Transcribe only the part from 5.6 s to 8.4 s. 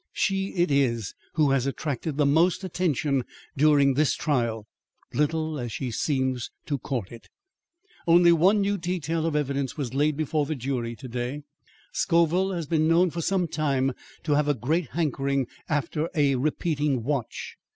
she seems to court it." "Only